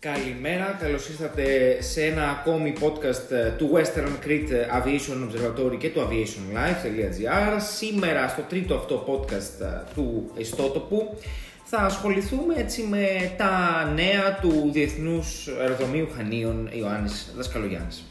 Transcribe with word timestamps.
Καλημέρα, 0.00 0.76
καλώς 0.80 1.08
ήρθατε 1.08 1.76
σε 1.82 2.04
ένα 2.04 2.28
ακόμη 2.28 2.72
podcast 2.80 3.30
ε, 3.30 3.50
του 3.50 3.70
Western 3.74 4.26
Crete 4.26 4.82
Aviation 4.82 5.26
Observatory 5.26 5.78
και 5.78 5.88
του 5.90 6.00
aviationlife.gr 6.00 7.56
Σήμερα 7.76 8.28
στο 8.28 8.42
τρίτο 8.42 8.74
αυτό 8.74 9.04
podcast 9.08 9.64
ε, 9.64 9.92
του 9.94 10.30
ιστότοπου 10.36 11.18
θα 11.64 11.78
ασχοληθούμε 11.78 12.54
έτσι 12.56 12.82
με 12.82 13.32
τα 13.36 13.84
νέα 13.94 14.38
του 14.40 14.70
Διεθνούς 14.72 15.48
Αεροδρομίου 15.60 16.08
Χανίων 16.16 16.70
Ιωάννης 16.72 17.32
Δασκαλογιάννης. 17.36 18.04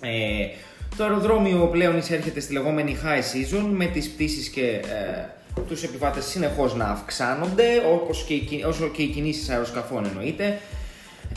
Ε, 0.00 0.46
το 0.96 1.04
αεροδρόμιο 1.04 1.68
πλέον 1.72 1.96
εισέρχεται 1.96 2.40
στη 2.40 2.52
λεγόμενη 2.52 2.96
high 3.04 3.56
season 3.56 3.64
με 3.70 3.86
τις 3.86 4.10
πτήσεις 4.10 4.48
και 4.48 4.66
ε, 4.66 5.62
τους 5.68 5.82
επιβάτες 5.82 6.24
συνεχώς 6.24 6.74
να 6.74 6.84
αυξάνονται 6.84 7.82
όπως 7.92 8.24
και 8.24 8.34
οι, 8.34 8.64
όσο 8.66 8.88
και 8.88 9.02
οι 9.02 9.08
κινήσεις 9.08 9.48
αεροσκαφών 9.48 10.04
εννοείται. 10.04 10.58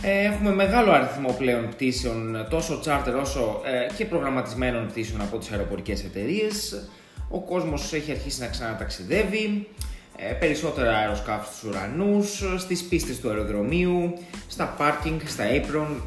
Ε, 0.03 0.25
έχουμε 0.25 0.53
μεγάλο 0.53 0.91
αριθμό 0.91 1.35
πλέον 1.37 1.69
πτήσεων, 1.69 2.47
τόσο 2.49 2.81
charter 2.85 3.19
όσο 3.21 3.61
ε, 3.65 3.93
και 3.93 4.05
προγραμματισμένων 4.05 4.87
πτήσεων 4.87 5.21
από 5.21 5.37
τις 5.37 5.51
αεροπορικές 5.51 6.03
εταιρείες. 6.03 6.87
Ο 7.29 7.39
κόσμος 7.39 7.93
έχει 7.93 8.11
αρχίσει 8.11 8.41
να 8.41 8.47
ξαναταξιδεύει, 8.47 9.67
ε, 10.15 10.33
περισσότερα 10.33 10.95
αεροσκάφη 10.97 11.47
στους 11.47 11.69
ουρανούς, 11.69 12.43
στις 12.57 12.83
πίστες 12.83 13.19
του 13.19 13.29
αεροδρομίου, 13.29 14.13
στα 14.47 14.65
πάρκινγκ, 14.77 15.19
στα 15.25 15.43
apron. 15.49 16.01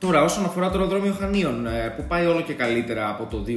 Τώρα 0.00 0.22
όσον 0.22 0.44
αφορά 0.44 0.70
το 0.70 0.78
αεροδρόμιο 0.78 1.16
Χανίων 1.20 1.66
ε, 1.66 1.94
που 1.96 2.04
πάει 2.08 2.26
όλο 2.26 2.40
και 2.40 2.52
καλύτερα 2.52 3.08
από 3.08 3.24
το 3.24 3.44
2020 3.46 3.52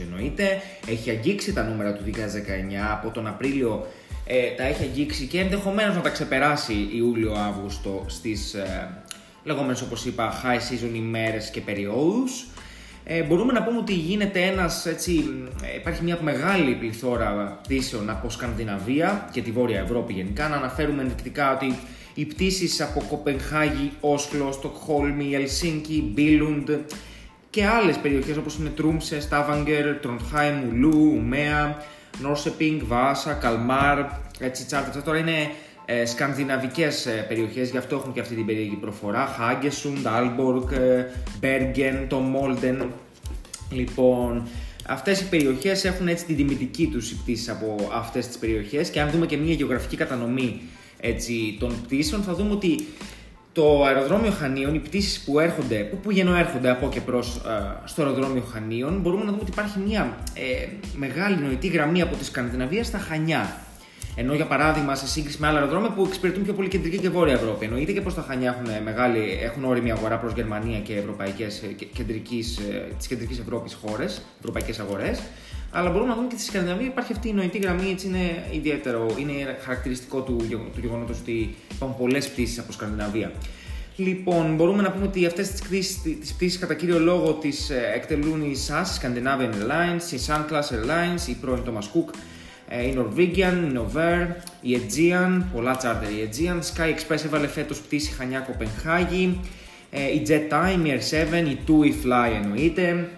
εννοείται, 0.00 0.62
έχει 0.86 1.10
αγγίξει 1.10 1.52
τα 1.52 1.62
νούμερα 1.62 1.92
του 1.92 2.02
2019 2.06 2.10
από 2.92 3.10
τον 3.10 3.26
Απρίλιο 3.26 3.86
ε, 4.26 4.50
τα 4.56 4.64
έχει 4.64 4.82
αγγίξει 4.82 5.26
και 5.26 5.40
ενδεχομένως 5.40 5.94
να 5.94 6.00
τα 6.00 6.08
ξεπεράσει 6.08 6.88
Ιούλιο-Αύγουστο 6.92 8.04
στις 8.06 8.54
ε, 8.54 8.88
λεγόμενες 9.44 9.82
όπως 9.82 10.04
είπα 10.04 10.42
high 10.44 10.56
season 10.56 10.94
ημέρες 10.94 11.50
και 11.50 11.60
περιόδους. 11.60 12.46
Ε, 13.04 13.22
μπορούμε 13.22 13.52
να 13.52 13.62
πούμε 13.62 13.78
ότι 13.78 13.92
γίνεται 13.92 14.40
ένας, 14.40 14.86
έτσι, 14.86 15.24
ε, 15.62 15.76
υπάρχει 15.76 16.02
μια 16.02 16.18
μεγάλη 16.22 16.74
πληθώρα 16.74 17.58
πτήσεων 17.62 18.10
από 18.10 18.30
Σκανδιναβία 18.30 19.28
και 19.32 19.42
τη 19.42 19.50
Βόρεια 19.50 19.80
Ευρώπη 19.80 20.12
γενικά. 20.12 20.48
Να 20.48 20.56
αναφέρουμε 20.56 21.02
ενδεικτικά 21.02 21.54
ότι 21.54 21.74
οι 22.18 22.24
πτήσεις 22.24 22.80
από 22.80 23.04
Κοπενχάγη, 23.08 23.92
Όσλο, 24.00 24.52
Στοκχόλμη, 24.52 25.34
Ελσίνκι, 25.34 26.10
Μπίλουντ 26.14 26.70
και 27.50 27.66
άλλες 27.66 27.96
περιοχές 27.96 28.36
όπως 28.36 28.56
είναι 28.56 28.68
Τρούμσε, 28.68 29.20
Στάβαγκερ, 29.20 29.94
Τροντχάιμ, 29.94 30.68
Ουλού, 30.68 31.12
Ουμέα, 31.16 31.84
Νόρκεπινγκ, 32.20 32.80
Βάσα, 32.84 33.32
Καλμάρ, 33.32 33.98
έτσι 34.38 34.64
charter. 34.64 34.88
Αυτά 34.88 35.02
τώρα 35.02 35.18
είναι 35.18 35.50
ε, 35.84 36.06
σκανδιναβικές 36.06 37.06
ε, 37.06 37.24
περιοχές, 37.28 37.70
γι' 37.70 37.76
αυτό 37.76 37.96
έχουν 37.96 38.12
και 38.12 38.20
αυτή 38.20 38.34
την 38.34 38.46
περίεργη 38.46 38.76
προφορά. 38.76 39.26
Χάγκεσουντ, 39.26 40.06
Άλμποργκ, 40.06 40.70
ε, 40.72 41.06
Μπέργεν, 41.40 42.08
το 42.08 42.16
Μόλντε. 42.16 42.92
Λοιπόν, 43.70 44.48
αυτές 44.88 45.20
οι 45.20 45.28
περιοχές 45.28 45.84
έχουν 45.84 46.08
έτσι 46.08 46.24
την 46.24 46.36
τιμητική 46.36 46.86
τους 46.86 47.10
οι 47.10 47.48
από 47.48 47.90
αυτές 47.92 48.26
τις 48.26 48.38
περιοχές 48.38 48.90
και 48.90 49.00
αν 49.00 49.10
δούμε 49.10 49.26
και 49.26 49.36
μια 49.36 49.54
γεωγραφική 49.54 49.96
κατανομή 49.96 50.60
έτσι, 51.00 51.56
των 51.60 51.82
πτήσεων 51.82 52.22
θα 52.22 52.34
δούμε 52.34 52.52
ότι 52.52 52.86
το 53.52 53.84
αεροδρόμιο 53.84 54.30
Χανίων, 54.30 54.74
οι 54.74 54.78
πτήσεις 54.78 55.20
που 55.20 55.38
έρχονται, 55.38 55.76
που, 55.76 55.96
που 55.96 56.10
έρχονται 56.38 56.70
από 56.70 56.88
και 56.88 57.00
προς 57.00 57.36
ε, 57.36 57.40
στο 57.84 58.02
αεροδρόμιο 58.02 58.42
Χανίων, 58.52 59.00
μπορούμε 59.00 59.24
να 59.24 59.30
δούμε 59.30 59.42
ότι 59.42 59.50
υπάρχει 59.50 59.78
μια 59.78 60.16
ε, 60.34 60.66
μεγάλη 60.96 61.36
νοητή 61.36 61.66
γραμμή 61.66 62.02
από 62.02 62.16
τη 62.16 62.24
Σκανδιναβία 62.24 62.84
στα 62.84 62.98
Χανιά. 62.98 63.60
Ενώ 64.16 64.34
για 64.34 64.46
παράδειγμα, 64.46 64.94
σε 64.94 65.06
σύγκριση 65.06 65.40
με 65.40 65.46
άλλα 65.46 65.58
αεροδρόμια 65.58 65.90
που 65.90 66.04
εξυπηρετούν 66.06 66.44
πιο 66.44 66.52
πολύ 66.52 66.68
κεντρική 66.68 66.98
και 66.98 67.08
βόρεια 67.08 67.34
Ευρώπη. 67.34 67.64
Εννοείται 67.64 67.92
και 67.92 68.00
πως 68.00 68.14
τα 68.14 68.24
Χανιά 68.28 68.58
έχουν, 68.58 68.82
μεγάλη, 68.84 69.38
έχουν 69.42 69.64
όρημη 69.64 69.90
αγορά 69.90 70.18
προς 70.18 70.32
Γερμανία 70.32 70.78
και 70.78 70.94
ευρωπαϊκές 70.94 71.62
ε, 71.62 71.74
της 72.98 73.06
κεντρικής 73.06 73.38
Ευρώπης 73.38 73.74
χώρες, 73.74 74.22
ευρωπαϊκές 74.38 74.78
αγορές. 74.78 75.20
Αλλά 75.70 75.90
μπορούμε 75.90 76.08
να 76.08 76.14
δούμε 76.14 76.28
και 76.28 76.36
στη 76.36 76.44
Σκανδιναβία 76.44 76.86
υπάρχει 76.86 77.12
αυτή 77.12 77.28
η 77.28 77.32
νοητή 77.32 77.58
γραμμή, 77.58 77.90
έτσι 77.90 78.06
είναι 78.06 78.44
ιδιαίτερο, 78.52 79.14
είναι 79.18 79.58
χαρακτηριστικό 79.60 80.20
του, 80.20 80.36
του 80.48 80.80
γεγονότος 80.80 81.18
ότι 81.20 81.54
υπάρχουν 81.74 81.98
πολλές 81.98 82.28
πτήσεις 82.28 82.58
από 82.58 82.72
Σκανδιναβία. 82.72 83.32
Λοιπόν, 83.96 84.54
μπορούμε 84.54 84.82
να 84.82 84.90
πούμε 84.90 85.04
ότι 85.04 85.26
αυτές 85.26 85.50
τις 85.50 86.32
πτήσεις 86.34 86.58
κατά 86.58 86.74
κύριο 86.74 86.98
λόγο 86.98 87.32
τις 87.32 87.70
ε, 87.70 87.92
εκτελούν 87.94 88.42
η 88.42 88.54
SAS, 88.68 89.00
Scandinavian 89.00 89.52
Airlines, 89.52 90.12
η 90.12 90.18
Sunclass 90.26 90.74
Airlines, 90.74 91.28
η 91.28 91.32
πρώην 91.40 91.62
Thomas 91.66 91.82
Cook, 91.82 92.14
ε, 92.68 92.86
η 92.86 92.96
Norwegian, 92.98 93.72
η 93.72 93.78
Novair, 93.78 94.26
η 94.60 94.80
Aegean, 94.80 95.42
πολλά 95.54 95.76
charter 95.82 96.10
η 96.12 96.28
Aegean, 96.30 96.58
Sky 96.58 96.88
Express 96.94 97.24
έβαλε 97.24 97.46
φέτος 97.46 97.80
πτήση 97.80 98.12
Χανιά 98.12 98.40
Κοπενχάγη, 98.40 99.40
ε, 99.90 100.12
η 100.12 100.22
Jet 100.28 100.52
Time, 100.52 100.86
η 100.86 100.98
Air7, 100.98 101.48
η 101.48 101.58
TUI 101.66 102.06
Fly 102.06 102.32
εννοείται, 102.42 103.08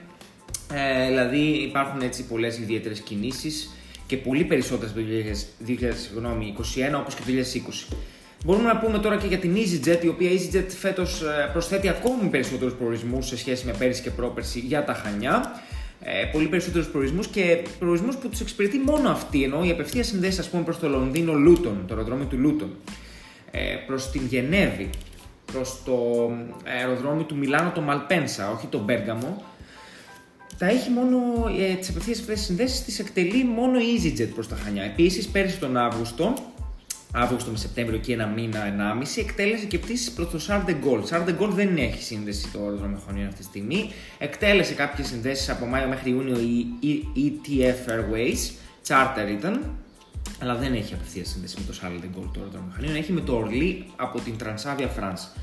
ε, 0.75 1.07
δηλαδή 1.07 1.41
υπάρχουν 1.41 2.01
έτσι 2.01 2.25
πολλές 2.27 2.59
ιδιαίτερες 2.59 3.01
κινήσεις 3.01 3.71
και 4.07 4.17
πολύ 4.17 4.45
περισσότερες 4.45 4.93
το 4.93 5.01
2021 5.67 7.01
όπως 7.01 7.15
και 7.15 7.23
το 7.27 7.33
2020. 7.91 7.97
Μπορούμε 8.45 8.73
να 8.73 8.79
πούμε 8.79 8.99
τώρα 8.99 9.17
και 9.17 9.27
για 9.27 9.39
την 9.39 9.57
EasyJet, 9.57 10.05
η 10.05 10.09
οποία 10.09 10.31
EasyJet 10.31 10.67
φέτος 10.69 11.23
ε, 11.23 11.49
προσθέτει 11.53 11.89
ακόμη 11.89 12.29
περισσότερους 12.29 12.75
προορισμούς 12.75 13.27
σε 13.27 13.37
σχέση 13.37 13.67
με 13.67 13.73
πέρυσι 13.79 14.03
και 14.03 14.11
πρόπερσι 14.11 14.59
για 14.59 14.85
τα 14.85 14.95
Χανιά. 14.95 15.63
Ε, 16.03 16.25
πολύ 16.33 16.47
περισσότερους 16.47 16.89
προορισμούς 16.89 17.27
και 17.27 17.63
προορισμούς 17.79 18.17
που 18.17 18.29
τους 18.29 18.41
εξυπηρετεί 18.41 18.79
μόνο 18.79 19.11
αυτή. 19.11 19.43
Ενώ 19.43 19.65
η 19.65 19.71
απευθεία 19.71 20.03
συνδέσει, 20.03 20.41
ας 20.41 20.49
πούμε, 20.49 20.63
προς 20.63 20.79
το 20.79 20.89
Λονδίνο 20.89 21.33
Λούτον, 21.33 21.85
το 21.87 21.95
αεροδρόμιο 21.95 22.25
του 22.25 22.39
Λούτον, 22.39 22.71
ε, 23.51 23.61
προς 23.87 24.11
την 24.11 24.27
Γενέβη, 24.27 24.91
προς 25.53 25.83
το 25.85 25.95
αεροδρόμιο 26.79 27.25
του 27.25 27.37
Μιλάνο, 27.37 27.71
το 27.71 27.81
Μαλπένσα, 27.81 28.51
όχι 28.51 28.67
το 28.67 28.79
Μπέργαμο, 28.79 29.43
τα 30.61 30.67
έχει 30.69 30.91
μόνο 30.91 31.17
ε, 31.59 31.75
τις 31.75 31.89
απευθείας 31.89 32.19
αυτές 32.19 32.41
συνδέσεις, 32.41 32.85
τις 32.85 32.99
εκτελεί 32.99 33.45
μόνο 33.45 33.79
η 33.79 33.85
EasyJet 33.97 34.29
προς 34.35 34.49
τα 34.49 34.57
Χανιά. 34.57 34.83
Επίσης, 34.83 35.29
πέρυσι 35.29 35.59
τον 35.59 35.77
Αύγουστο, 35.77 36.35
Αύγουστο 37.13 37.51
με 37.51 37.57
Σεπτέμβριο 37.57 37.99
και 37.99 38.13
ένα 38.13 38.27
μήνα, 38.27 38.67
ενάμιση, 38.67 39.21
εκτέλεσε 39.21 39.65
και 39.65 39.79
πτήσεις 39.79 40.11
προς 40.11 40.31
το 40.31 40.39
Charles 40.47 40.71
de 40.71 40.73
Gaulle. 40.73 41.05
Charles 41.11 41.29
de 41.29 41.39
Gaulle 41.41 41.53
δεν 41.55 41.77
έχει 41.77 42.03
σύνδεση 42.03 42.49
το 42.53 42.59
αεροδρόμιο 42.63 42.99
Χωνίων 43.07 43.27
αυτή 43.27 43.39
τη 43.39 43.45
στιγμή. 43.45 43.93
Εκτέλεσε 44.19 44.75
κάποιες 44.75 45.07
συνδέσεις 45.07 45.49
από 45.49 45.67
Μάιο 45.67 45.89
μέχρι 45.89 46.11
Ιούνιο 46.11 46.39
η 46.81 47.05
ETF 47.17 47.91
Airways, 47.91 48.51
charter 48.87 49.31
ήταν, 49.31 49.75
αλλά 50.43 50.55
δεν 50.55 50.75
έχει 50.75 50.95
απευθείας 50.95 51.29
σύνδεση 51.29 51.57
με 51.59 51.65
το 51.73 51.79
Charles 51.83 52.05
de 52.05 52.19
Gaulle 52.19 52.31
το 52.33 52.41
αεροδρόμιο 52.41 52.73
Χωνίων. 52.77 52.95
Έχει 52.95 53.13
με 53.13 53.21
το 53.21 53.45
Orly 53.45 53.83
από 53.97 54.21
την 54.21 54.35
Transavia 54.43 54.89
France 54.99 55.41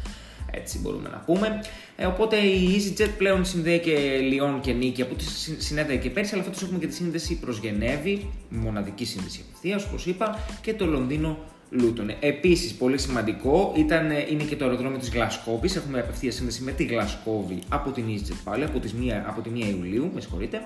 έτσι 0.51 0.79
μπορούμε 0.79 1.09
να 1.09 1.17
πούμε. 1.17 1.61
Ε, 1.95 2.05
οπότε 2.05 2.35
η 2.35 2.67
EasyJet 2.75 3.09
πλέον 3.17 3.45
συνδέει 3.45 3.79
και 3.79 4.17
Λιόν 4.21 4.59
και 4.59 4.73
Νίκη, 4.73 5.01
από 5.01 5.13
ό,τι 5.13 5.23
συνέδεε 5.63 5.95
και 5.95 6.09
πέρσι, 6.09 6.33
αλλά 6.33 6.43
φέτος 6.43 6.61
έχουμε 6.61 6.79
και 6.79 6.87
τη 6.87 6.93
σύνδεση 6.93 7.39
προς 7.39 7.59
Γενέβη, 7.59 8.29
μοναδική 8.49 9.05
σύνδεση 9.05 9.45
απευθείας, 9.47 9.85
όπως 9.85 10.05
είπα, 10.05 10.39
και 10.61 10.73
το 10.73 10.85
Λονδίνο 10.85 11.37
Λούτον. 11.69 12.11
Επίσης, 12.19 12.73
πολύ 12.73 12.97
σημαντικό 12.97 13.73
ήταν, 13.77 14.09
είναι 14.29 14.43
και 14.43 14.55
το 14.55 14.65
αεροδρόμιο 14.65 14.97
της 14.97 15.09
Γλασκόβης. 15.09 15.75
Έχουμε 15.75 15.99
απευθεία 15.99 16.31
σύνδεση 16.31 16.61
με 16.61 16.71
τη 16.71 16.83
Γλασκόβη 16.83 17.59
από 17.69 17.91
την 17.91 18.03
EasyJet 18.07 18.35
πάλι, 18.43 18.63
από, 18.63 18.79
τις 18.79 18.93
1, 18.93 18.95
από 19.27 19.41
τη 19.41 19.49
1 19.53 19.67
Ιουλίου, 19.75 20.11
με 20.13 20.21
συγχωρείτε. 20.21 20.61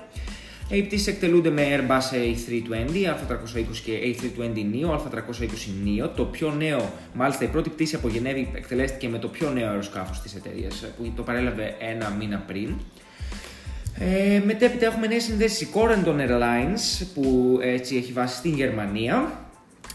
Οι 0.72 0.82
πτήσει 0.82 1.10
εκτελούνται 1.10 1.50
με 1.50 1.62
Airbus 1.62 2.14
A320, 2.14 3.06
A320 3.06 3.76
και 3.84 3.92
A320 4.02 4.56
Neo, 4.56 4.90
A320 4.90 6.04
Neo. 6.04 6.10
Το 6.16 6.24
πιο 6.24 6.50
νέο, 6.50 6.92
μάλιστα 7.14 7.44
η 7.44 7.46
πρώτη 7.46 7.70
πτήση 7.70 7.94
από 7.94 8.08
Γενέβη 8.08 8.50
εκτελέστηκε 8.54 9.08
με 9.08 9.18
το 9.18 9.28
πιο 9.28 9.50
νέο 9.50 9.68
αεροσκάφος 9.68 10.20
της 10.20 10.34
εταιρείας 10.34 10.84
που 10.96 11.12
το 11.16 11.22
παρέλαβε 11.22 11.74
ένα 11.78 12.10
μήνα 12.18 12.44
πριν. 12.46 12.74
Ε, 13.98 14.42
μετέπειτα 14.44 14.86
έχουμε 14.86 15.06
νέες 15.06 15.22
συνδέσεις 15.22 15.60
η 15.60 15.68
Corendon 15.74 16.16
Airlines 16.16 17.06
που 17.14 17.58
έτσι 17.62 17.96
έχει 17.96 18.12
βάσει 18.12 18.36
στην 18.36 18.54
Γερμανία 18.54 19.41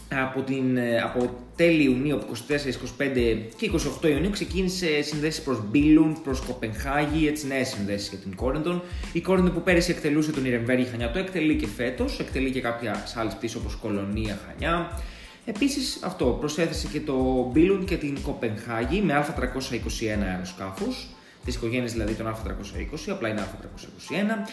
από, 0.08 0.42
την, 0.42 0.76
ε, 0.76 1.00
από 1.00 1.30
τέλη 1.56 1.82
Ιουνίου, 1.82 2.18
24, 2.18 2.74
25 2.98 3.48
και 3.56 3.70
28 4.02 4.08
Ιουνίου 4.08 4.30
ξεκίνησε 4.30 5.02
συνδέσεις 5.02 5.42
προς 5.42 5.62
Μπίλουντ, 5.70 6.16
προς 6.16 6.40
Κοπενχάγη, 6.40 7.26
έτσι 7.26 7.46
νέες 7.46 7.68
συνδέσεις 7.68 8.08
για 8.08 8.18
την 8.18 8.34
Κόρεντον. 8.34 8.82
Η 9.12 9.20
Κόρεντον 9.20 9.52
που 9.52 9.62
πέρυσι 9.62 9.90
εκτελούσε 9.90 10.32
τον 10.32 10.44
Ιρεμβέργη 10.44 10.84
Χανιά 10.84 11.10
το 11.10 11.18
εκτελεί 11.18 11.56
και 11.56 11.66
φέτος, 11.66 12.18
εκτελεί 12.20 12.50
και 12.50 12.60
κάποια 12.60 13.04
άλλες 13.14 13.34
πίσω 13.34 13.58
όπως 13.58 13.76
Κολονία 13.76 14.38
Χανιά. 14.46 15.00
Επίσης 15.44 15.98
αυτό 16.02 16.24
προσέθεσε 16.24 16.86
και 16.92 17.00
το 17.00 17.48
Μπίλουντ 17.52 17.84
και 17.84 17.96
την 17.96 18.22
Κοπενχάγη 18.22 19.00
με 19.00 19.26
Α321 19.26 20.22
αεροσκάφους, 20.32 21.06
τις 21.44 21.54
οικογένειες 21.54 21.92
δηλαδή 21.92 22.14
των 22.14 22.26
Α320, 22.26 23.10
απλά 23.10 23.28
είναι 23.28 23.40
Α321. 23.40 24.48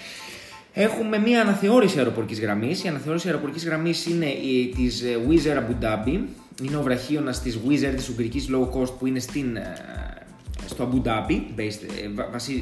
Έχουμε 0.78 1.18
μια 1.18 1.42
αναθεώρηση 1.42 1.98
αεροπορικής 1.98 2.40
γραμμής. 2.40 2.84
Η 2.84 2.88
αναθεώρηση 2.88 3.28
αεροπορικής 3.28 3.66
γραμμής 3.66 4.06
είναι 4.06 4.26
της 4.76 5.02
ε, 5.02 5.20
Wizz 5.30 5.48
Air 5.48 5.58
Abu 5.58 5.84
Dhabi. 5.84 6.20
Είναι 6.64 6.78
ο 6.78 6.82
βραχίωνας 6.82 7.42
της 7.42 7.60
Wizz 7.68 7.90
Air 7.90 7.94
της 7.96 8.10
Ουγγρικής 8.10 8.50
Low 8.52 8.80
Cost 8.80 8.94
που 9.00 9.08
είναι 9.08 9.20
στην, 9.20 9.56
ε, 9.56 9.74
στο 10.66 10.90
Abu 10.92 11.08
Dhabi. 11.08 11.34
Based, 11.58 11.80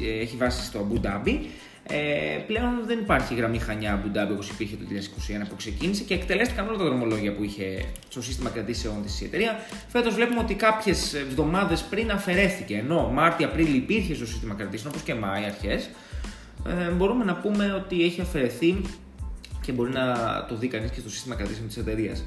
ε, 0.06 0.20
έχει 0.20 0.36
βάση 0.36 0.64
στο 0.64 0.88
Abu 0.90 1.06
Dhabi. 1.06 1.38
Ε, 1.88 2.38
πλέον 2.46 2.86
δεν 2.86 2.98
υπάρχει 2.98 3.34
γραμμή 3.34 3.58
Χανιά 3.58 4.00
Μπουντάμπη 4.02 4.32
όπως 4.32 4.50
υπήρχε 4.50 4.76
το 4.76 4.84
2021 4.84 5.48
που 5.48 5.56
ξεκίνησε 5.56 6.02
και 6.02 6.14
εκτελέστηκαν 6.14 6.68
όλα 6.68 6.76
τα 6.76 6.84
δρομολόγια 6.84 7.32
που 7.32 7.44
είχε 7.44 7.84
στο 8.08 8.22
σύστημα 8.22 8.50
κρατήσεων 8.50 8.94
τη 9.02 9.24
εταιρεία. 9.24 9.56
Φέτος 9.88 10.14
βλέπουμε 10.14 10.40
ότι 10.40 10.54
κάποιες 10.54 11.14
εβδομάδες 11.14 11.82
πριν 11.82 12.10
αφαιρέθηκε, 12.10 12.76
ενώ 12.76 13.10
Μάρτιο-Απρίλιο 13.14 13.74
υπήρχε 13.74 14.14
στο 14.14 14.26
σύστημα 14.26 14.54
κρατήσεων 14.54 14.92
όπως 14.92 15.02
και 15.02 15.14
Μάη 15.14 15.44
αρχές. 15.44 15.88
Ε, 16.66 16.90
μπορούμε 16.90 17.24
να 17.24 17.34
πούμε 17.34 17.72
ότι 17.72 18.04
έχει 18.04 18.20
αφαιρεθεί 18.20 18.80
και 19.60 19.72
μπορεί 19.72 19.90
να 19.90 20.14
το 20.48 20.56
δει 20.56 20.68
κανείς 20.68 20.90
και 20.90 21.00
στο 21.00 21.10
σύστημα 21.10 21.34
κρατήσεων 21.34 21.66
της 21.66 21.76
εταιρείας. 21.76 22.24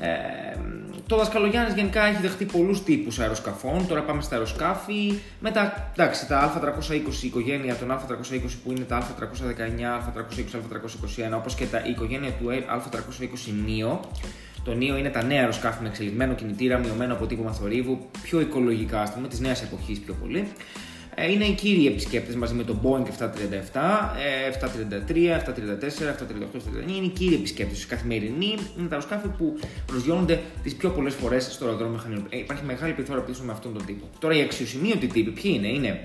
Ε, 0.00 0.58
το 1.06 1.16
Δασκαλογιάννης 1.16 1.74
γενικά 1.74 2.04
έχει 2.04 2.20
δεχτεί 2.20 2.44
πολλούς 2.44 2.82
τύπους 2.82 3.18
αεροσκαφών. 3.18 3.86
Τώρα 3.86 4.02
πάμε 4.02 4.22
στα 4.22 4.34
αεροσκάφη. 4.34 5.14
Μετά, 5.40 5.90
εντάξει, 5.92 6.26
τα 6.26 6.52
Α320, 6.54 7.22
η 7.22 7.26
οικογένεια 7.26 7.76
των 7.76 7.90
Α320 7.90 8.50
που 8.64 8.70
είναι 8.70 8.84
τα 8.84 8.98
Α319, 8.98 9.80
Α320, 9.80 10.56
Α321, 10.56 11.36
όπως 11.36 11.54
και 11.54 11.66
τα, 11.66 11.78
η 11.86 11.90
οικογένεια 11.90 12.30
του 12.30 12.46
Α320 12.48 13.50
NEO. 13.66 13.98
Το 14.64 14.72
NEO 14.72 14.98
είναι 14.98 15.10
τα 15.10 15.22
νέα 15.22 15.40
αεροσκάφη 15.40 15.82
με 15.82 15.88
εξελιγμένο 15.88 16.34
κινητήρα, 16.34 16.78
μειωμένο 16.78 17.12
αποτύπωμα 17.12 17.52
θορύβου, 17.52 18.06
πιο 18.22 18.40
οικολογικά, 18.40 19.00
ας 19.00 19.12
πούμε, 19.12 19.28
της 19.28 19.40
νέας 19.40 19.62
εποχής 19.62 19.98
πιο 20.00 20.14
πολύ. 20.14 20.48
Ε, 21.18 21.32
είναι 21.32 21.44
οι 21.44 21.52
κύριοι 21.52 21.86
επισκέπτες 21.86 22.34
μαζί 22.34 22.54
με 22.54 22.62
το 22.62 22.76
Boeing 22.82 23.06
737, 23.06 24.10
733, 24.50 25.32
734, 25.32 26.08
738, 26.08 26.56
739. 26.86 26.96
Είναι 26.96 27.06
οι 27.06 27.08
κύριοι 27.08 27.34
επισκέπτες, 27.34 27.82
οι 27.82 27.86
καθημερινοί. 27.86 28.54
Είναι 28.78 28.88
τα 28.88 28.94
αεροσκάφη 28.94 29.28
που 29.28 29.58
προσγειώνονται 29.86 30.40
τις 30.62 30.74
πιο 30.74 30.90
πολλές 30.90 31.14
φορές 31.14 31.44
στο 31.44 31.64
αεροδρόμιο 31.64 31.94
μηχανών. 31.94 32.26
Ε, 32.28 32.38
υπάρχει 32.38 32.64
μεγάλη 32.64 32.92
πληθώρα 32.92 33.20
πίσω 33.20 33.42
με 33.42 33.52
αυτόν 33.52 33.72
τον 33.72 33.86
τύπο. 33.86 34.08
Τώρα 34.18 34.34
οι 34.34 34.40
αξιοσημείωτοι 34.40 35.06
τύποι 35.06 35.30
ποιοι 35.30 35.52
είναι, 35.54 35.68
είναι 35.68 36.00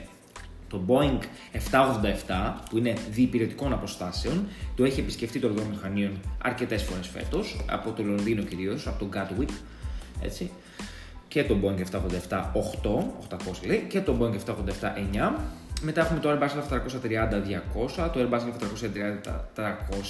το 0.70 0.82
Boeing 0.88 1.20
787 1.54 2.54
που 2.70 2.78
είναι 2.78 2.94
διυπηρετικών 3.12 3.74
αποστάσεων. 3.74 4.48
Το 4.76 4.84
έχει 4.84 5.00
επισκεφτεί 5.00 5.40
το 5.40 5.48
αεροδρόμιο 5.48 5.76
μηχανίων 5.76 6.20
αρκετές 6.44 6.84
φορές 6.84 7.08
φέτος, 7.08 7.66
από 7.70 7.92
το 7.92 8.04
Λονδίνο 8.04 8.42
κυρίως, 8.42 8.88
από 8.88 9.00
τον 9.00 9.10
Gatwick. 9.14 9.50
Έτσι 10.22 10.52
και 11.32 11.44
το 11.44 11.58
Boeing 11.64 11.80
787-8, 12.30 12.38
800 13.30 13.38
λέει, 13.66 13.86
και 13.88 14.02
το 14.02 14.16
Boeing 14.20 14.34
787-9. 14.34 15.32
Μετά 15.82 16.02
έχουμε 16.02 16.20
το 16.20 16.30
Airbus 16.30 16.50
730-200, 18.04 18.10
το 18.14 18.20
Airbus 18.20 18.40
730-300 18.40 18.42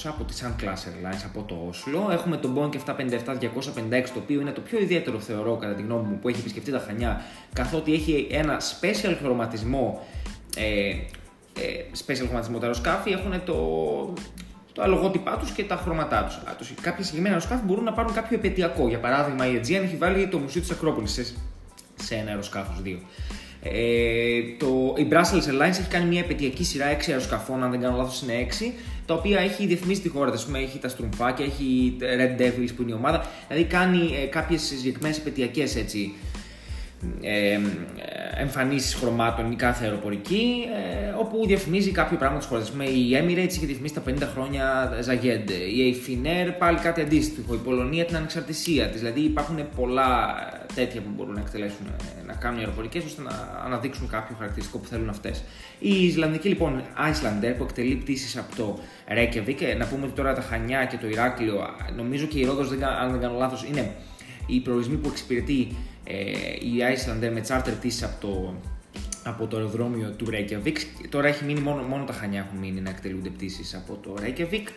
από 0.05 0.23
τη 0.23 0.33
Sun 0.41 0.63
Class 0.63 0.67
Airlines 0.67 1.23
από 1.25 1.43
το 1.43 1.65
Όσλο. 1.67 2.09
Έχουμε 2.11 2.37
το 2.37 2.49
Boeing 2.55 2.73
757-256, 2.73 2.73
το 4.13 4.19
οποίο 4.19 4.41
είναι 4.41 4.51
το 4.51 4.61
πιο 4.61 4.79
ιδιαίτερο 4.79 5.19
θεωρώ 5.19 5.55
κατά 5.55 5.73
τη 5.73 5.81
γνώμη 5.81 6.07
μου 6.07 6.19
που 6.19 6.29
έχει 6.29 6.39
επισκεφτεί 6.39 6.71
τα 6.71 6.83
Χανιά, 6.87 7.21
καθότι 7.53 7.93
έχει 7.93 8.27
ένα 8.31 8.59
special 8.59 9.15
χρωματισμό 9.21 10.07
ε, 10.57 10.89
ε, 11.59 11.85
special 12.05 12.25
χρωματισμό 12.25 12.57
τα 12.57 12.65
αεροσκάφη 12.65 13.11
έχουν 13.11 13.43
το, 13.45 13.55
το 14.73 14.87
λογότυπά 14.87 15.37
τους 15.37 15.51
και 15.51 15.63
τα 15.63 15.75
χρώματά 15.75 16.43
τους. 16.57 16.73
Κάποια 16.81 17.03
συγκεκριμένα 17.03 17.35
αεροσκάφη 17.35 17.63
μπορούν 17.65 17.83
να 17.83 17.93
πάρουν 17.93 18.13
κάποιο 18.13 18.37
επαιτειακό. 18.37 18.87
Για 18.87 18.99
παράδειγμα, 18.99 19.47
η 19.47 19.59
Aegean 19.59 19.83
έχει 19.83 19.95
βάλει 19.95 20.27
το 20.27 20.37
Μουσείο 20.37 20.61
της 20.61 20.71
Ακρόπολης 20.71 21.11
σε, 21.11 21.25
σε 21.95 22.15
ένα 22.15 22.29
αεροσκάφος, 22.29 22.81
δύο. 22.81 22.99
Ε, 23.63 24.41
το, 24.59 24.93
η 24.97 25.07
Brussels 25.11 25.49
Airlines 25.49 25.77
έχει 25.79 25.87
κάνει 25.89 26.05
μια 26.05 26.19
επαιτειακή 26.19 26.63
σειρά 26.63 26.97
6 26.97 27.03
αεροσκαφών, 27.07 27.63
αν 27.63 27.71
δεν 27.71 27.81
κάνω 27.81 27.97
λάθος, 27.97 28.21
είναι 28.21 28.47
6, 28.59 28.71
τα 29.05 29.13
οποία 29.13 29.39
έχει 29.39 29.65
διαφημίσει 29.65 30.01
τη 30.01 30.09
χώρα. 30.09 30.31
πούμε, 30.45 30.59
έχει 30.59 30.77
τα 30.77 30.87
στρουμφάκια, 30.87 31.45
έχει 31.45 31.97
Red 31.99 32.41
Devils 32.41 32.69
που 32.75 32.81
είναι 32.81 32.91
η 32.91 32.93
ομάδα. 32.93 33.25
Δηλαδή 33.47 33.65
κάνει 33.67 34.09
ε, 34.23 34.25
κάποιες 34.25 34.61
συγκεκριμένες 34.61 35.17
επαιτειακές 35.17 35.75
έτσι 35.75 36.13
ε, 37.21 37.59
εμφανίσεις 38.41 38.93
χρωμάτων 38.93 39.51
η 39.51 39.55
κάθε 39.55 39.85
αεροπορική, 39.85 40.65
ε, 40.75 41.13
όπου 41.19 41.45
διαφημίζει 41.45 41.91
κάποιο 41.91 42.17
πράγμα 42.17 42.39
τη 42.39 42.45
χώρα. 42.45 42.63
Η 42.83 43.11
Emirates 43.13 43.53
είχε 43.53 43.65
διαφημίσει 43.65 43.93
τα 43.93 44.01
50 44.01 44.29
χρόνια 44.33 44.93
Zaged, 45.07 45.49
η 45.75 45.95
Eiffiner 45.95 46.53
πάλι 46.59 46.77
κάτι 46.77 47.01
αντίστοιχο, 47.01 47.53
η 47.53 47.57
Πολωνία 47.57 48.05
την 48.05 48.15
ανεξαρτησία 48.15 48.87
της. 48.87 48.99
Δηλαδή 48.99 49.19
υπάρχουν 49.19 49.57
πολλά 49.75 50.35
τέτοια 50.75 51.01
που 51.01 51.09
μπορούν 51.15 51.33
να 51.33 51.39
εκτελέσουν, 51.39 51.85
ε, 51.85 52.25
να 52.25 52.33
κάνουν 52.33 52.57
οι 52.57 52.61
αεροπορικές 52.61 53.03
ώστε 53.03 53.21
να 53.21 53.61
αναδείξουν 53.65 54.07
κάποιο 54.07 54.35
χαρακτηριστικό 54.37 54.77
που 54.77 54.87
θέλουν 54.87 55.09
αυτές. 55.09 55.43
Η 55.79 56.05
Ισλανδική 56.05 56.47
λοιπόν 56.47 56.81
Islander 57.11 57.53
που 57.57 57.63
εκτελεί 57.63 57.95
πτήσεις 57.95 58.37
από 58.37 58.55
το 58.55 58.79
Reykjavik, 59.07 59.61
ε, 59.61 59.73
να 59.73 59.85
πούμε 59.85 60.05
ότι 60.05 60.15
τώρα 60.15 60.33
τα 60.33 60.41
Χανιά 60.41 60.85
και 60.85 60.97
το 60.97 61.07
Ηράκλειο, 61.07 61.67
νομίζω 61.95 62.25
και 62.25 62.39
η 62.39 62.45
Ρόδος, 62.45 62.71
αν 63.01 63.11
δεν 63.11 63.19
κάνω 63.19 63.37
λάθος, 63.37 63.65
είναι 63.69 63.91
οι 64.45 64.59
προορισμοί 64.59 64.95
που 64.95 65.09
εξυπηρετεί 65.09 65.67
ε, 65.71 65.90
η 66.61 66.71
Iceland 66.95 67.31
με 67.33 67.43
charter 67.47 67.73
πτήσει 67.79 68.03
από 68.03 68.27
το, 68.27 68.53
από 69.23 69.47
το 69.47 69.57
αεροδρόμιο 69.57 70.09
του 70.09 70.27
Reykjavik. 70.31 70.77
Τώρα 71.09 71.27
έχει 71.27 71.43
μείνει 71.43 71.59
μόνο, 71.59 71.81
μόνο 71.81 72.03
τα 72.03 72.13
Χανιά 72.13 72.39
έχουν 72.39 72.57
μείνει 72.57 72.81
να 72.81 72.89
εκτελούνται 72.89 73.29
πτήσεις 73.29 73.75
από 73.75 73.99
το 74.03 74.15
Reykjavik. 74.21 74.67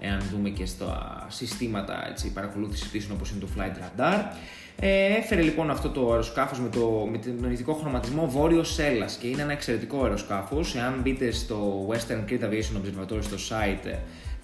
Εάν 0.00 0.22
δούμε 0.32 0.48
και 0.48 0.66
στα 0.66 1.26
συστήματα 1.30 2.08
έτσι, 2.08 2.32
παρακολούθηση 2.32 2.88
πτήσεων 2.88 3.16
όπως 3.16 3.30
είναι 3.30 3.40
το 3.40 3.48
Flight 3.56 4.00
Radar. 4.00 4.36
Ε, 4.80 5.16
έφερε 5.16 5.42
λοιπόν 5.42 5.70
αυτό 5.70 5.88
το 5.88 6.10
αεροσκάφος 6.10 6.60
με, 6.60 6.68
το, 6.68 7.08
με 7.10 7.18
τον 7.18 7.50
ειδικό 7.50 7.72
χρωματισμό 7.72 8.30
Βόρειο 8.30 8.64
Σέλλας 8.64 9.16
και 9.16 9.26
είναι 9.26 9.42
ένα 9.42 9.52
εξαιρετικό 9.52 10.02
αεροσκάφος. 10.02 10.74
Εάν 10.74 11.00
μπείτε 11.02 11.30
στο 11.30 11.86
Western 11.90 12.30
Crete 12.30 12.44
Aviation 12.44 12.76
Observatory 12.80 13.22
στο 13.22 13.36
site 13.36 13.96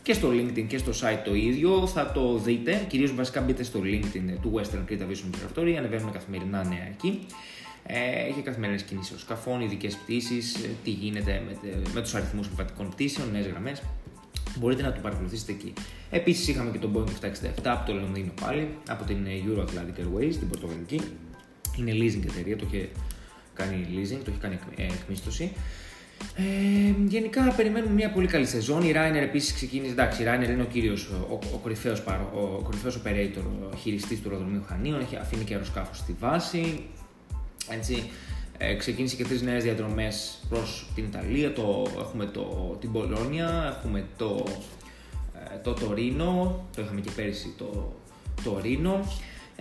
και 0.02 0.12
στο 0.12 0.29
LinkedIn 0.29 0.64
και 0.67 0.79
στο 0.79 0.91
site 0.91 1.20
το 1.25 1.35
ίδιο. 1.35 1.87
Θα 1.87 2.12
το 2.12 2.38
δείτε. 2.38 2.85
Κυρίως 2.88 3.14
βασικά 3.14 3.41
μπείτε 3.41 3.62
στο 3.62 3.81
LinkedIn 3.82 4.38
του 4.43 4.52
Western 4.55 4.91
Crete 4.91 5.00
Aviation 5.00 5.58
Observatory. 5.61 5.75
Ανεβαίνουν 5.79 6.12
καθημερινά 6.12 6.64
νέα 6.64 6.87
εκεί. 6.91 7.26
Ε, 7.87 8.29
έχει 8.29 8.41
καθημερινές 8.41 8.82
κινήσεις 8.82 9.20
σκαφών, 9.20 9.61
ειδικές 9.61 9.97
πτήσεις, 9.97 10.55
ε, 10.55 10.69
τι 10.85 10.91
γίνεται 10.91 11.43
με, 11.47 11.70
με 11.94 12.00
τους 12.00 12.14
αριθμούς 12.14 12.47
επιβατικών 12.47 12.88
πτήσεων, 12.88 13.31
νέες 13.31 13.47
γραμμές. 13.47 13.82
Μπορείτε 14.58 14.82
να 14.82 14.93
το 14.93 15.00
παρακολουθήσετε 15.00 15.52
εκεί. 15.52 15.73
Επίσης 16.11 16.49
είχαμε 16.49 16.70
και 16.70 16.79
τον 16.79 16.93
Boeing 16.97 17.25
767 17.26 17.62
από 17.64 17.87
το 17.87 17.99
Λονδίνο 17.99 18.32
πάλι, 18.41 18.69
από 18.88 19.05
την 19.05 19.26
ε, 19.26 19.31
Euro 19.47 19.61
Atlantic 19.61 20.00
Airways, 20.00 20.35
την 20.38 20.49
Πορτογαλική. 20.49 21.00
Είναι 21.79 21.93
leasing 21.93 22.25
εταιρεία, 22.31 22.56
το 22.56 22.67
είχε 22.69 22.88
κάνει 23.55 23.87
leasing, 23.91 24.20
το 24.25 24.31
έχει 24.31 24.41
κάνει 24.41 24.58
εκμίσθωση. 24.76 25.52
Ε, 26.37 26.43
γενικά 27.06 27.52
περιμένουμε 27.56 27.93
μια 27.93 28.11
πολύ 28.11 28.26
καλή 28.26 28.46
σεζόν. 28.46 28.82
Η 28.82 28.93
Rainer 28.94 29.22
επίσης 29.22 29.55
ξεκίνησε. 29.55 29.93
Εντάξει, 29.93 30.22
η 30.22 30.26
Rainer 30.28 30.49
είναι 30.49 30.62
ο 30.62 30.72
κύριος, 30.72 31.08
ο, 31.08 31.38
ο, 31.55 31.56
κορυφαίος 31.56 32.02
ο, 32.34 32.61
κορυφαίος 32.62 33.00
operator, 33.05 33.43
ο 33.72 33.76
χειριστής 33.76 34.22
του 34.22 34.28
αεροδρομίου 34.28 34.64
Χανίων. 34.69 35.00
Έχει 35.00 35.17
αφήνει 35.17 35.44
και 35.44 35.55
αεροσκάφος 35.55 35.99
στη 35.99 36.17
βάση. 36.20 36.84
Έτσι, 37.69 38.11
ε, 38.58 38.75
ξεκίνησε 38.75 39.17
και 39.17 39.25
τρεις 39.25 39.43
νέες 39.43 39.62
διαδρομές 39.62 40.38
προς 40.49 40.87
την 40.94 41.05
Ιταλία. 41.05 41.52
Το, 41.52 41.87
έχουμε 41.99 42.26
το, 42.26 42.76
την 42.81 42.93
Πολόνια, 42.93 43.76
έχουμε 43.78 44.05
το, 44.16 44.44
ε, 45.55 45.58
το 45.62 45.73
Τωρίνο, 45.73 46.64
το 46.76 46.82
είχαμε 46.82 47.00
και 47.00 47.11
πέρυσι 47.16 47.55
το, 47.58 47.96
το 48.44 48.61
Ρήνο. 48.62 49.00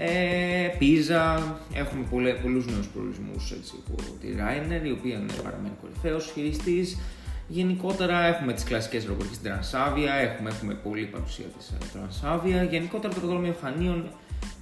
Ε, 0.01 0.75
Πίζα, 0.77 1.58
έχουμε 1.74 2.03
πολλέ, 2.10 2.34
πολλούς 2.34 2.65
νέους 2.65 2.88
προορισμούς 2.88 3.51
έτσι, 3.51 3.74
από 3.88 4.01
τη 4.22 4.27
Rainer, 4.38 4.86
η 4.86 4.91
οποία 4.91 5.15
είναι 5.15 5.34
παραμένει 5.44 5.75
κορυφαίος 5.82 6.32
χειριστής. 6.34 6.98
Γενικότερα 7.48 8.25
έχουμε 8.25 8.53
τις 8.53 8.63
κλασικές 8.63 9.01
αεροπορικές 9.01 9.36
στην 9.36 9.50
Τρανσάβια, 9.50 10.13
έχουμε, 10.13 10.50
έχουμε 10.50 10.74
πολλή 10.74 11.06
παρουσία 11.06 11.46
της 11.46 11.74
Τρανσάβια. 11.94 12.63
Γενικότερα 12.63 13.13
το 13.13 13.20
αεροδρόμιο 13.20 13.56
Χανίων 13.62 14.10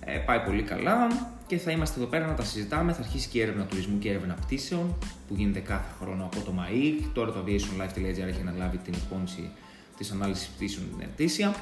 ε, 0.05 0.17
πάει 0.17 0.39
πολύ 0.39 0.61
καλά 0.61 1.07
και 1.47 1.57
θα 1.57 1.71
είμαστε 1.71 1.99
εδώ 1.99 2.09
πέρα 2.09 2.25
να 2.25 2.33
τα 2.33 2.43
συζητάμε. 2.43 2.93
Θα 2.93 2.99
αρχίσει 2.99 3.29
και 3.29 3.37
η 3.37 3.41
έρευνα 3.41 3.63
τουρισμού 3.63 3.97
και 3.97 4.09
έρευνα 4.09 4.33
πτήσεων 4.33 4.95
που 5.27 5.33
γίνεται 5.35 5.59
κάθε 5.59 5.91
χρόνο 6.01 6.23
από 6.23 6.45
το 6.45 6.51
ΜΑΗΚ. 6.51 6.99
Τώρα 7.13 7.31
το 7.31 7.43
aviationlife.gr 7.45 8.27
έχει 8.27 8.41
αναλάβει 8.41 8.77
την 8.77 8.93
εκπόνηση 8.93 9.49
της 9.97 10.11
ανάλυσης 10.11 10.47
πτήσεων 10.47 10.85
την 10.89 11.07
ετήσια 11.09 11.55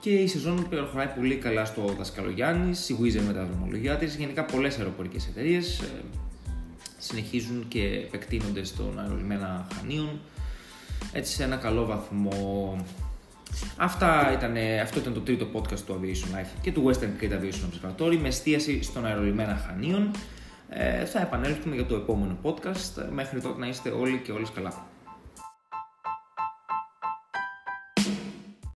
και 0.00 0.10
η 0.10 0.26
σεζόν 0.26 0.68
προχωράει 0.68 1.06
πολύ 1.06 1.36
καλά 1.36 1.64
στο 1.64 1.94
Δασκαλογιάννης, 1.98 2.88
η 2.88 2.96
Wizard 3.00 3.26
με 3.26 3.32
τα 3.32 3.44
δρομολογιά 3.44 3.96
της. 3.96 4.16
Γενικά 4.16 4.44
πολλές 4.44 4.78
αεροπορικές 4.78 5.26
εταιρείες 5.26 5.80
ε, 5.80 5.86
συνεχίζουν 6.98 7.64
και 7.68 7.82
επεκτείνονται 7.82 8.64
στον 8.64 8.98
αερολιμένα 8.98 9.66
Χανίων 9.74 10.20
έτσι 11.12 11.32
σε 11.34 11.44
ένα 11.44 11.56
καλό 11.56 11.84
βαθμό. 11.84 12.76
Αυτά 13.76 14.32
ήταν, 14.32 14.54
αυτό 14.82 14.98
ήταν 14.98 15.12
το 15.12 15.20
τρίτο 15.20 15.46
podcast 15.52 15.78
του 15.86 16.00
Aviation 16.00 16.38
Life 16.38 16.48
και 16.60 16.72
του 16.72 16.90
Western 16.90 17.22
Crete 17.22 17.32
Aviation 17.32 17.66
Observatory 17.70 18.18
με 18.20 18.28
εστίαση 18.28 18.82
στον 18.82 19.06
αερολιμένα 19.06 19.64
Χανίων. 19.66 20.10
Ε, 20.68 21.04
θα 21.04 21.20
επανέλθουμε 21.20 21.74
για 21.74 21.86
το 21.86 21.94
επόμενο 21.94 22.38
podcast. 22.42 23.04
Μέχρι 23.12 23.40
τότε 23.40 23.60
να 23.60 23.66
είστε 23.66 23.90
όλοι 23.90 24.18
και 24.18 24.32
όλες 24.32 24.50
καλά. 24.50 24.89